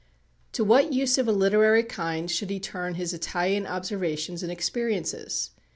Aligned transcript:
To 0.53 0.63
what 0.63 0.91
use 0.93 1.19
of 1.19 1.27
a 1.27 1.31
literary 1.31 1.83
kind 1.83 2.31
should 2.31 2.49
he 2.49 2.59
turn 2.59 2.95
his 2.95 3.13
Italian 3.13 3.67
observations 3.67 4.41
and 4.41 4.51
experiences? 4.51 5.51